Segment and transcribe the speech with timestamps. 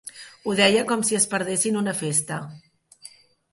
[0.51, 2.43] Ho deia com si es perdessin una festa.